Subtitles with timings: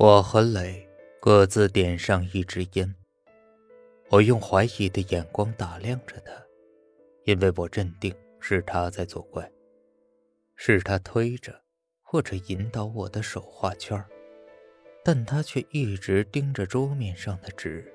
[0.00, 0.88] 我和磊
[1.20, 2.94] 各自点上一支烟。
[4.10, 6.30] 我用怀疑的眼光打量着他，
[7.24, 9.50] 因为我认定是他在作怪，
[10.54, 11.60] 是他推着
[12.00, 14.00] 或者引导我的手画圈
[15.04, 17.92] 但他却一直盯着桌面上的纸。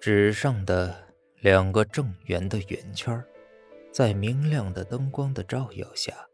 [0.00, 0.96] 纸上的
[1.40, 3.22] 两个正圆的圆圈，
[3.92, 6.26] 在明亮的灯光的照耀下，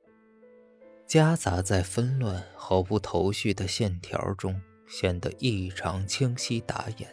[1.10, 7.12] 夹杂在纷乱、毫无头绪的线条中，显得异常清晰打眼。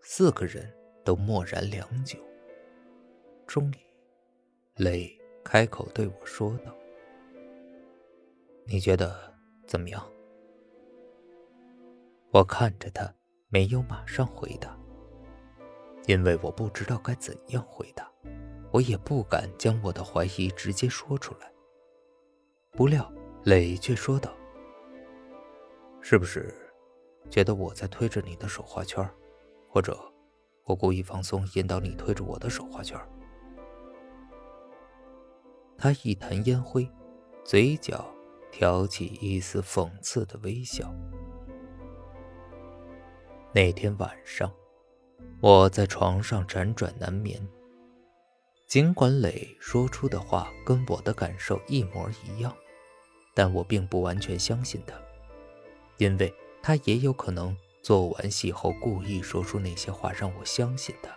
[0.00, 0.68] 四个人
[1.04, 2.18] 都默然良久，
[3.46, 3.76] 终于，
[4.82, 6.76] 磊开口对我说道
[8.66, 9.32] ：“你觉得
[9.64, 10.04] 怎么样？”
[12.34, 13.14] 我看着他，
[13.48, 14.76] 没有马上回答，
[16.08, 18.10] 因为我不知道该怎样回答，
[18.72, 21.53] 我也不敢将我的怀疑直接说出来。
[22.76, 23.08] 不料
[23.44, 24.32] 磊却说道
[26.02, 26.52] ：“是不是
[27.30, 29.08] 觉得我在推着你的手画圈？”
[29.70, 29.96] 或者，
[30.64, 32.98] 我故意放松，引导你推着我的手画圈。
[35.76, 36.88] 他一弹烟灰，
[37.44, 38.04] 嘴角
[38.50, 40.92] 挑起一丝讽刺的微笑。
[43.52, 44.52] 那天晚上，
[45.40, 47.40] 我在床上辗转难眠。
[48.66, 52.52] 尽管磊说出的话跟我的感受一模一样，
[53.34, 54.94] 但我并不完全相信他，
[55.98, 56.32] 因为
[56.62, 57.54] 他也有可能。
[57.82, 61.10] 做完戏后，故意说出那些话让我相信他。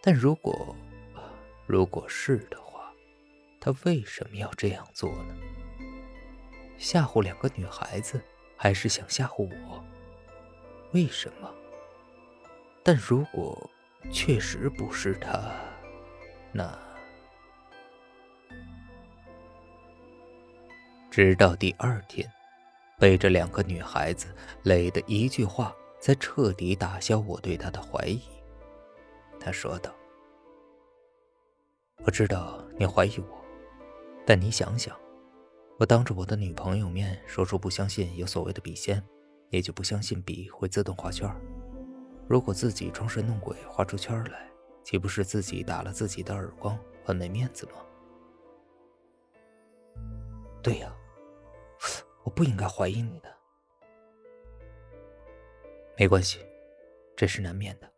[0.00, 0.74] 但如果，
[1.64, 2.92] 如果是的话，
[3.60, 5.36] 他为什么要这样做呢？
[6.76, 8.20] 吓唬两个女孩子，
[8.56, 9.84] 还是想吓唬我？
[10.90, 11.48] 为什么？
[12.82, 13.70] 但如果
[14.10, 15.54] 确实不是他，
[16.50, 16.76] 那……
[21.12, 22.26] 直到第二天。
[22.98, 24.28] 被这两个女孩子，
[24.62, 28.22] 磊的一句话才彻底打消我对她的怀疑。
[29.38, 29.94] 她说道
[32.06, 33.44] ：“我知道你怀疑我，
[34.24, 34.96] 但你想想，
[35.78, 39.04] 我当着我的女朋友面说出不相信有所谓的笔仙，
[39.50, 41.30] 也就不相信笔会自动画圈。
[42.26, 44.48] 如果自己装神弄鬼画出圈来，
[44.82, 47.72] 岂不是自己打了自己的耳光，很没面子吗？”
[50.62, 50.90] 对呀。
[52.24, 53.36] 我不应该怀疑你的，
[55.98, 56.38] 没关系，
[57.16, 57.92] 这是难免的。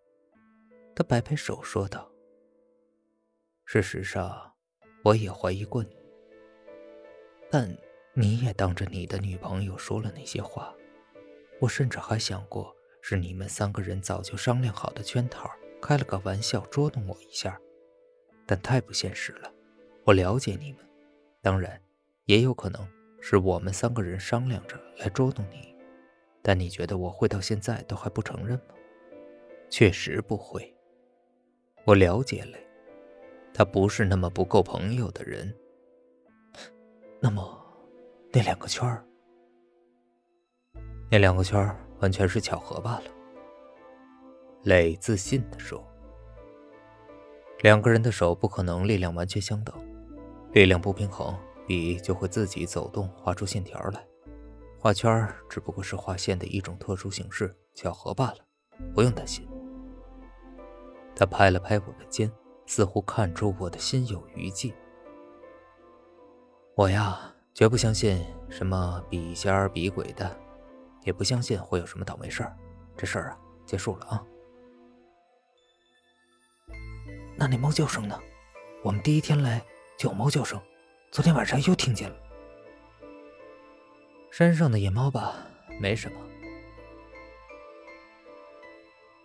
[0.95, 2.11] 他摆摆手说道
[3.67, 4.53] ：“事实上，
[5.05, 5.97] 我也怀疑过你，
[7.51, 7.77] 但
[8.15, 10.75] 你也当着你的女朋友说了那些话。
[11.61, 15.51] 我甚至还想过是你们三个人早就商量好的圈套，
[15.83, 17.61] 开了个玩笑捉弄我一下，
[18.47, 19.53] 但太不现实了。
[20.05, 20.89] 我了解你们，
[21.43, 21.81] 当然
[22.25, 22.89] 也有可能。”
[23.27, 25.75] 是我们三个人商量着来捉弄你，
[26.43, 28.75] 但你觉得我会到现在都还不承认吗？
[29.71, 30.77] 确实不会。
[31.87, 32.59] 我了解磊，
[33.55, 35.51] 他不是那么不够朋友的人。
[37.19, 37.59] 那么，
[38.31, 39.03] 那两个圈儿，
[41.11, 43.05] 那两个圈儿完全是巧合罢了。
[44.65, 45.83] 磊自信地说
[47.63, 49.75] ：“两个人的手不可能力量完全相等，
[50.53, 51.35] 力量不平衡。”
[51.67, 54.07] 笔就会自己走动，画出线条来。
[54.79, 58.39] 画圈只不过是画线的一种特殊形式，巧合罢了，
[58.95, 59.49] 不用担心。
[61.17, 62.31] 他拍了拍我的肩，
[62.67, 64.75] 似乎看出我的心有余悸。
[66.75, 70.37] 我呀，绝不相信什么笔仙、笔鬼的，
[71.05, 72.57] 也不相信会有什么倒霉事儿。
[72.97, 74.23] 这事儿啊，结束了啊。
[77.37, 78.21] 那那猫叫声呢？
[78.83, 79.65] 我们第一天来
[79.97, 80.61] 就有猫叫声。
[81.15, 82.17] 昨天晚上又听见了，
[84.33, 85.47] 山上的野猫吧，
[85.81, 86.19] 没什么。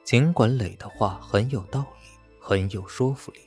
[0.03, 2.07] 尽管磊的话很有道理，
[2.39, 3.39] 很有说服力，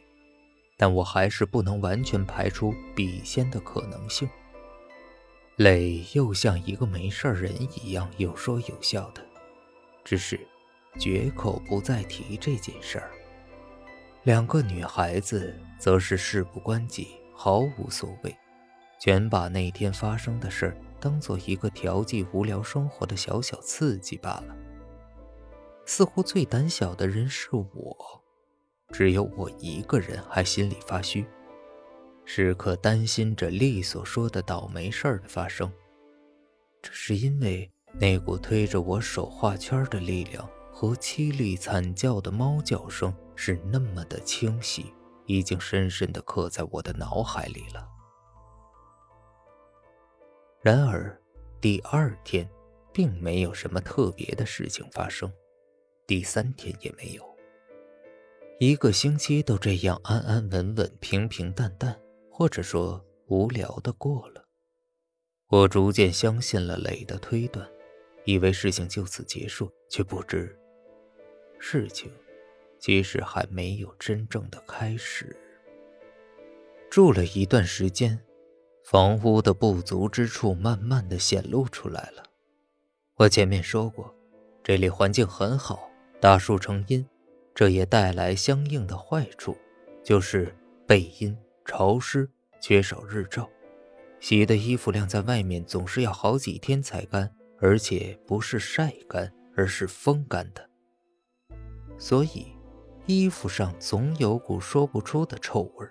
[0.76, 4.28] 但我还是不能完全排除笔仙的可能性。
[5.55, 9.25] 磊又像一个没事人一样有说有笑的，
[10.02, 10.44] 只是
[10.99, 13.08] 绝口不再提这件事儿。
[14.25, 17.21] 两个女孩子则是事不关己。
[17.34, 18.37] 毫无所谓，
[18.99, 24.56] 全把那天发生的事当做一个调剂无聊生活的小小刺激罢了。
[25.84, 27.96] 似乎最胆小的人是我，
[28.93, 31.26] 只有我一个人还心里发虚，
[32.25, 35.70] 时刻担心着丽所说的倒霉事儿的发生。
[36.81, 44.93] 这是因为那股推着我手画圈的力量和凄厉惨叫的猫叫声是那么的清晰。
[45.26, 47.88] 已经深深的刻在我的脑海里了。
[50.60, 51.20] 然而，
[51.60, 52.48] 第二天，
[52.92, 55.32] 并没有什么特别的事情发生，
[56.06, 57.36] 第三天也没有。
[58.60, 64.44] 一个星期都这样安安稳稳、平平淡淡，或者说无聊的过了。
[65.48, 67.69] 我逐渐相信了磊的推断，
[68.24, 70.56] 以为事情就此结束，却不知
[71.58, 72.12] 事情
[72.82, 75.37] 其实还没有真正的开始。
[76.90, 78.19] 住了一段时间，
[78.84, 82.25] 房屋的不足之处慢慢的显露出来了。
[83.14, 84.12] 我前面说过，
[84.64, 85.88] 这里环境很好，
[86.20, 87.06] 大树成荫，
[87.55, 89.56] 这也带来相应的坏处，
[90.02, 90.52] 就是
[90.84, 92.29] 背阴、潮湿，
[92.61, 93.49] 缺少日照。
[94.19, 100.69] 洗的衣服晾在外面总是要好几天才干，而且不是晒干，而是风干的。
[101.96, 102.52] 所以，
[103.06, 105.87] 衣服上总有股说不出的臭味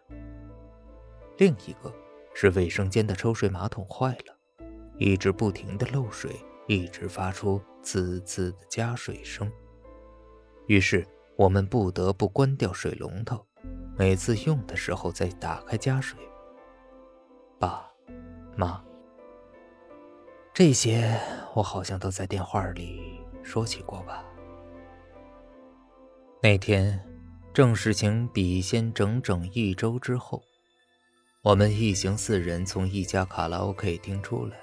[1.38, 1.94] 另一个
[2.34, 4.36] 是卫生间的抽水马桶坏了，
[4.98, 6.32] 一直不停的漏水，
[6.68, 9.52] 一直发出滋滋的加水声。
[10.68, 11.06] 于是
[11.36, 13.46] 我们不得不关掉水龙头，
[13.98, 16.18] 每次用的时候再打开加水。
[17.60, 17.88] 爸。
[18.56, 18.84] 妈，
[20.54, 21.18] 这些
[21.54, 24.24] 我好像都在电话里说起过吧。
[26.44, 27.00] 那天
[27.54, 30.42] 正式请笔仙整整一周之后，
[31.44, 34.58] 我们一行四人从一家卡拉 OK 厅出来，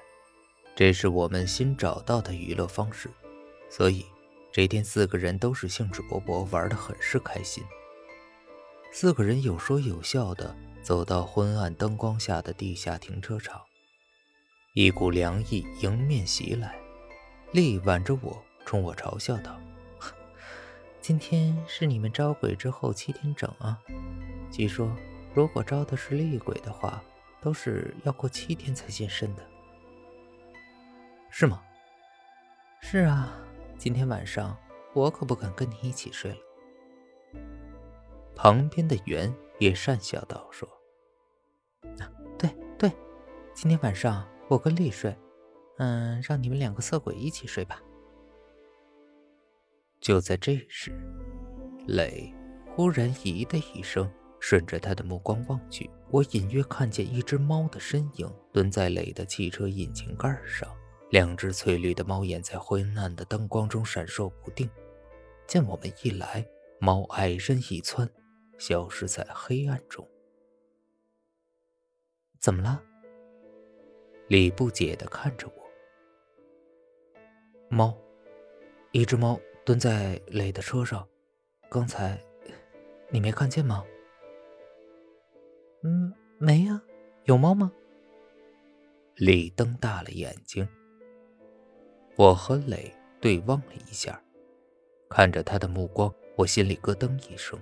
[0.74, 3.08] 这是我们新找到的娱乐方式，
[3.70, 4.04] 所以
[4.50, 7.62] 这天四个人都是兴致勃勃，玩得很是开心。
[8.90, 13.62] 四个人有说有笑的走到昏暗灯光下的地下停车场。
[14.74, 16.76] 一股凉意迎面袭来，
[17.52, 19.56] 丽挽着我，冲我嘲笑道
[21.08, 23.82] ：“今天是你们招鬼之后七天整啊！
[24.50, 24.94] 据说，
[25.32, 27.02] 如果招的是厉鬼的话，
[27.40, 29.42] 都是要过七天才现身的，
[31.30, 31.62] 是吗
[32.82, 33.34] ？”“是啊，
[33.78, 34.54] 今天晚上
[34.92, 36.38] 我可不敢跟你一起睡了。”
[38.36, 40.68] 旁边的袁也讪笑道：“说，
[42.36, 42.92] 对对，
[43.54, 45.16] 今天晚上。”我跟丽睡，
[45.78, 47.80] 嗯，让你们两个色鬼一起睡吧。
[50.08, 50.90] 就在这时，
[51.86, 52.32] 磊
[52.74, 54.10] 忽然“咦”的一声，
[54.40, 60.74] 顺着他的目光望去，我隐约看见一只猫的身影蹲在磊的汽车引擎盖上，
[61.10, 64.66] 两只翠绿的猫眼在昏暗的灯光中闪烁不定。
[65.46, 66.42] 见我们一来，
[66.80, 68.08] 猫矮身一窜，
[68.56, 70.08] 消失在黑暗中。
[72.38, 72.82] 怎么了？
[74.28, 75.70] 李不解的看着我。
[77.68, 77.94] 猫，
[78.92, 81.06] 一只猫蹲在磊的车上，
[81.68, 82.18] 刚才
[83.10, 83.84] 你没看见吗？
[85.82, 86.80] 嗯，没呀，
[87.24, 87.70] 有猫吗？
[89.16, 90.66] 李瞪大了眼睛。
[92.16, 94.18] 我和磊对望了一下，
[95.10, 97.60] 看着他的目光，我心里咯噔一声。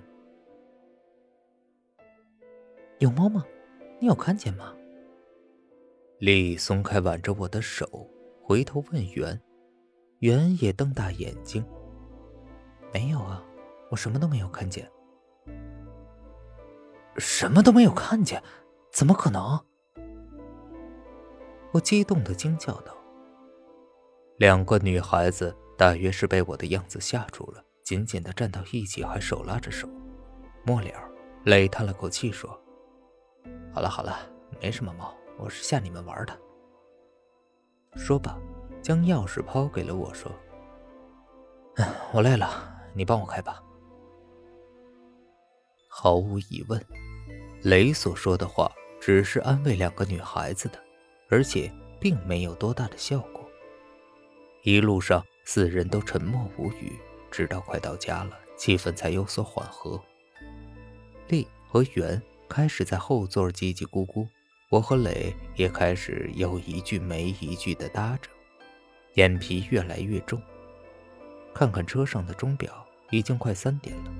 [2.99, 3.45] 有猫吗？
[3.99, 4.73] 你有看见吗？
[6.19, 8.09] 李松开挽着我的手，
[8.41, 9.37] 回头问袁，
[10.19, 11.61] 袁也瞪大眼睛。
[12.93, 13.43] 没有啊，
[13.89, 14.89] 我什么都没有看见。
[17.17, 18.41] 什么都没有看见？
[18.91, 19.59] 怎么可能？
[21.71, 22.95] 我激动的惊叫道。
[24.37, 29.87] 两个女孩子大约是被我的样子吓住了，紧紧的站到一起，还手拉着手。
[30.63, 30.91] 末了，
[31.43, 32.49] 磊叹了口气说
[33.73, 34.17] ：“好了好了，
[34.61, 36.35] 没什么猫。”我是吓你们玩的。
[37.95, 38.37] 说罢，
[38.81, 40.31] 将钥匙抛给了我，说
[42.11, 43.61] ：“我累了，你帮我开吧。”
[45.87, 46.83] 毫无疑问，
[47.61, 50.79] 雷所说的话只是安慰两个女孩子的，
[51.29, 53.43] 而且并没有多大的效果。
[54.63, 56.99] 一路上，四人都沉默无语，
[57.31, 59.99] 直到快到家了，气氛才有所缓和。
[61.29, 64.27] 丽和圆开始在后座叽叽咕咕。
[64.69, 68.29] 我和磊也开始有一句没一句的搭着，
[69.13, 70.41] 眼皮越来越重。
[71.53, 74.11] 看看车上的钟表，已经快三点了。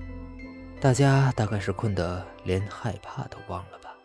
[0.79, 3.95] 大家大概是困得连害怕都忘了吧？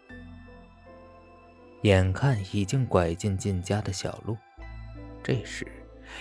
[1.83, 4.37] 眼看已经拐进进家的小路，
[5.23, 5.67] 这时，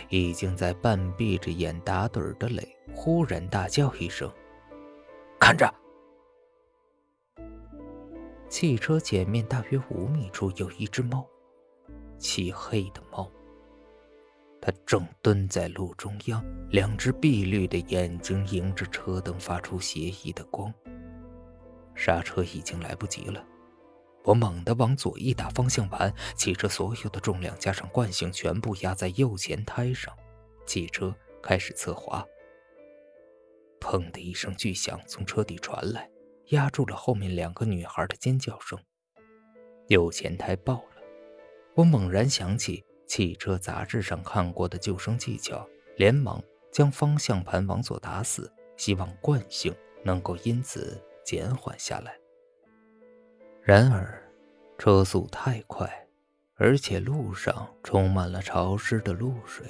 [0.09, 4.31] 已经在半闭着眼打盹的磊忽然大叫一声
[5.39, 5.71] ：“看着！”
[8.49, 11.25] 汽车前面大约五米处有一只猫，
[12.17, 13.31] 漆黑的猫。
[14.61, 20.71] 他正蹲在路中央，两只碧绿的眼睛迎着车灯发出邪异的光。
[21.95, 23.43] 刹车已经来不及了，
[24.23, 30.15] 我猛地往左一打方向盘，汽车所有的重量加上惯性全部压在右前胎上，
[30.67, 32.23] 汽车开始侧滑。
[33.79, 36.07] 砰的一声巨响从车底传来，
[36.49, 38.77] 压住了后面两个女孩的尖叫声。
[39.87, 41.01] 右前胎爆了，
[41.73, 46.41] 我猛然想起汽车杂志上看过的救生技巧，连忙
[46.71, 52.17] 将方向盘往左打死，希望惯性能够因此减缓下来。
[53.61, 54.23] 然而，
[54.77, 56.07] 车速太快，
[56.55, 59.67] 而且路上充满了潮湿的露水，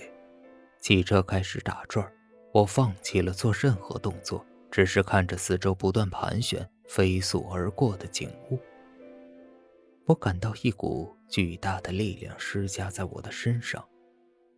[0.80, 2.08] 汽车开始打转。
[2.52, 8.60] 我放弃了做任何动作，只是看着四周不断盘旋、飞速而过的景物。
[10.06, 13.84] 我感到一股巨大的力量施加在我的身上，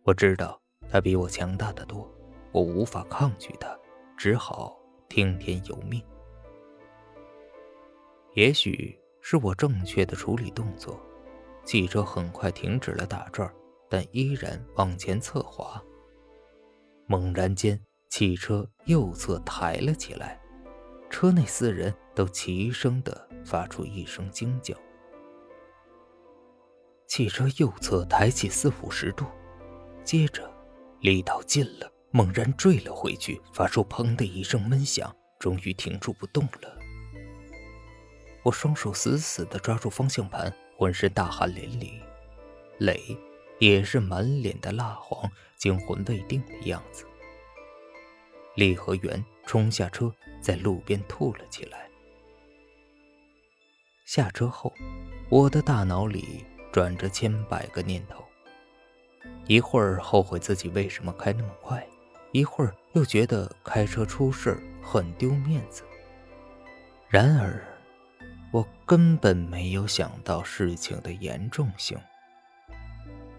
[0.02, 0.60] 我知道
[0.90, 2.10] 它比我强大的多，
[2.52, 3.78] 我无法抗拒它，
[4.16, 6.02] 只好听天由命。
[8.34, 8.98] 也许。
[9.26, 11.00] 是我正确的处理动作，
[11.64, 13.50] 汽车很快停止了打转，
[13.88, 15.82] 但依然往前侧滑。
[17.06, 20.38] 猛然间，汽车右侧抬了起来，
[21.08, 24.76] 车内四人都齐声的发出一声惊叫。
[27.16, 29.24] 汽车右侧抬起四五十度，
[30.02, 30.52] 接着
[30.98, 36.76] 力道尽了，猛然坠了回去，发出“砰”的一声闷响，终于停住不动了。
[38.42, 42.00] 我双手死死地抓住方向盘，浑身大汗淋漓，
[42.78, 43.16] 磊
[43.60, 47.06] 也是满脸的蜡黄，惊魂未定的样子。
[48.56, 51.88] 李和元冲下车，在路边吐了起来。
[54.04, 54.72] 下车后，
[55.28, 58.24] 我的大脑里转着千百个念头，
[59.46, 61.86] 一会儿后悔自己为什么开那么快，
[62.32, 65.84] 一会儿又觉得开车出事很丢面子。
[67.08, 67.64] 然而。
[68.50, 71.98] 我根本没有想到事情的严重性，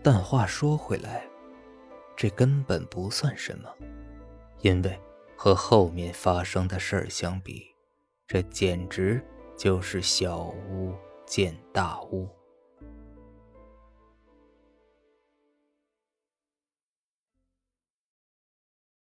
[0.03, 1.25] 但话说回来，
[2.17, 3.69] 这根本不算什么，
[4.59, 4.99] 因为
[5.37, 7.65] 和后面发生的事儿相比，
[8.27, 9.25] 这简直
[9.57, 10.39] 就是小
[10.69, 10.93] 巫
[11.25, 12.27] 见大巫。